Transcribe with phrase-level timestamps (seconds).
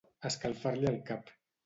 [0.29, 1.29] Escalfar-li el cap.